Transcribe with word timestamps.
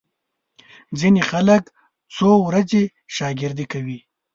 ځینې 0.99 1.21
خلک 1.31 1.63
څو 2.15 2.29
ورځې 2.47 2.83
شاګردي 3.15 3.65
کوي. 3.73 3.99